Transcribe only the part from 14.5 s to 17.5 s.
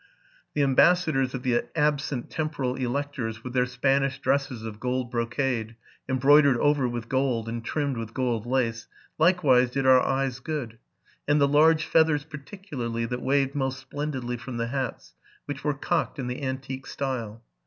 the hats, which were cocked in the antique style.